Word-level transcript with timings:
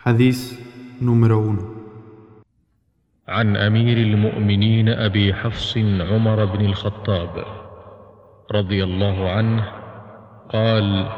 حديث 0.00 0.60
1 1.02 1.58
عن 3.28 3.56
أمير 3.56 3.96
المؤمنين 3.96 4.88
أبي 4.88 5.34
حفص 5.34 5.76
عمر 5.76 6.44
بن 6.44 6.64
الخطاب 6.64 7.44
رضي 8.52 8.84
الله 8.84 9.30
عنه 9.30 9.64
قال 10.48 11.08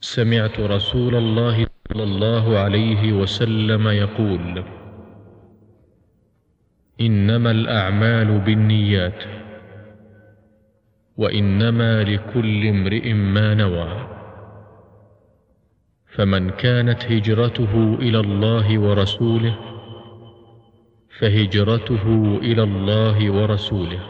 سمعت 0.00 0.60
رسول 0.60 1.14
الله 1.14 1.66
صلى 1.92 2.02
الله 2.02 2.58
عليه 2.58 3.12
وسلم 3.12 3.88
يقول 3.88 4.64
إنما 7.00 7.50
الأعمال 7.50 8.40
بالنيات 8.40 9.22
وإنما 11.16 12.02
لكل 12.02 12.66
امرئ 12.66 13.12
ما 13.12 13.54
نوى. 13.54 14.15
فمن 16.16 16.50
كانت 16.50 17.04
هجرته 17.04 17.94
إلى 17.94 18.20
الله 18.20 18.78
ورسوله 18.78 19.58
فهجرته 21.18 22.36
إلى 22.42 22.62
الله 22.62 23.30
ورسوله. 23.30 24.00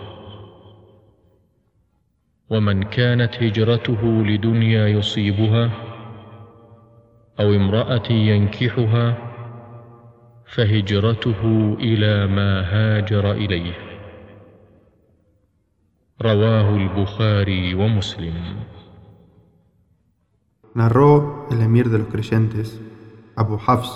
ومن 2.51 2.83
كانت 2.83 3.43
هجرته 3.43 4.03
لدنيا 4.25 4.89
يصيبها 4.89 5.71
أو 7.41 7.55
امرأة 7.55 8.13
ينكحها 8.13 9.19
فهجرته 10.47 11.75
إلى 11.81 12.27
ما 12.27 12.61
هاجر 12.61 13.33
إليه. 13.33 13.75
رواه 16.23 16.77
البخاري 16.77 17.75
ومسلم. 17.75 18.57
Narró 20.77 21.47
el 21.51 21.63
emir 21.63 21.89
de 21.89 21.97
los 21.97 22.09
creyentes, 22.09 22.79
Abu 23.35 23.59
Hafs, 23.67 23.91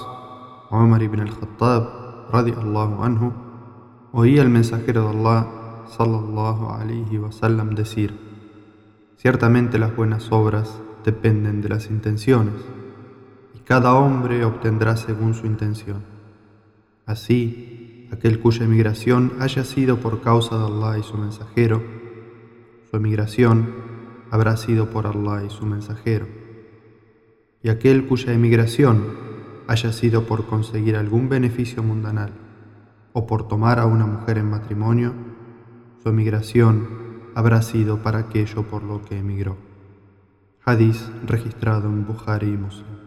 Omar 0.70 1.02
ibn 1.02 1.20
al-Khattab, 1.20 2.30
radiallahu 2.32 3.04
anhu, 3.04 3.34
oía 4.12 4.40
al 4.40 4.48
mensajero 4.48 5.02
de 5.02 5.18
Allah, 5.18 5.46
sallallahu 5.94 6.70
alayhi 6.70 7.18
wasallam, 7.18 7.74
decir: 7.74 8.18
Ciertamente 9.18 9.78
las 9.78 9.94
buenas 9.94 10.32
obras 10.32 10.80
dependen 11.04 11.60
de 11.60 11.68
las 11.68 11.90
intenciones, 11.90 12.64
y 13.54 13.58
cada 13.58 13.92
hombre 13.92 14.42
obtendrá 14.46 14.96
según 14.96 15.34
su 15.34 15.44
intención. 15.44 16.02
Así, 17.04 18.08
aquel 18.10 18.40
cuya 18.40 18.64
emigración 18.64 19.34
haya 19.38 19.64
sido 19.64 19.98
por 19.98 20.22
causa 20.22 20.56
de 20.56 20.64
Allah 20.64 20.98
y 20.98 21.02
su 21.02 21.18
mensajero, 21.18 21.82
su 22.90 22.96
emigración 22.96 23.68
habrá 24.30 24.56
sido 24.56 24.88
por 24.88 25.06
Allah 25.06 25.44
y 25.44 25.50
su 25.50 25.66
mensajero 25.66 26.39
y 27.62 27.68
aquel 27.68 28.06
cuya 28.06 28.32
emigración 28.32 29.16
haya 29.66 29.92
sido 29.92 30.26
por 30.26 30.46
conseguir 30.46 30.96
algún 30.96 31.28
beneficio 31.28 31.82
mundanal 31.82 32.32
o 33.12 33.26
por 33.26 33.48
tomar 33.48 33.78
a 33.78 33.86
una 33.86 34.06
mujer 34.06 34.38
en 34.38 34.50
matrimonio, 34.50 35.14
su 36.02 36.08
emigración 36.08 36.88
habrá 37.34 37.62
sido 37.62 38.02
para 38.02 38.18
aquello 38.18 38.62
por 38.64 38.82
lo 38.82 39.02
que 39.02 39.18
emigró. 39.18 39.56
Hadís 40.64 41.10
registrado 41.26 41.88
en 41.88 42.06
Bukhari 42.06 42.48
y 42.48 42.56
Muslim. 42.56 42.99